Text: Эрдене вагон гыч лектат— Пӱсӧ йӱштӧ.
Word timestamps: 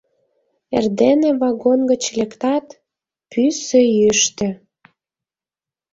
Эрдене 0.77 1.29
вагон 1.41 1.79
гыч 1.91 2.03
лектат— 2.17 2.65
Пӱсӧ 3.29 3.81
йӱштӧ. 3.97 4.49